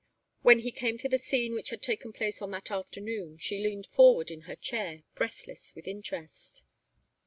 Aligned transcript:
When 0.41 0.57
he 0.61 0.71
came 0.71 0.97
to 0.97 1.07
the 1.07 1.19
scene 1.19 1.53
which 1.53 1.69
had 1.69 1.83
taken 1.83 2.11
place 2.11 2.41
on 2.41 2.49
that 2.49 2.71
afternoon, 2.71 3.37
she 3.37 3.59
leaned 3.61 3.85
forward 3.85 4.31
in 4.31 4.41
her 4.49 4.55
chair, 4.55 5.03
breathless 5.13 5.75
with 5.75 5.87
interest. 5.87 6.63